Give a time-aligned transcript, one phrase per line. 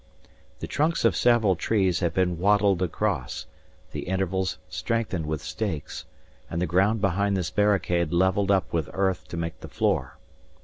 [0.61, 3.45] The trunks of several trees had been wattled across,
[3.91, 6.05] the intervals strengthened with stakes,
[6.49, 10.17] and the ground behind this barricade levelled up with earth to make the floor.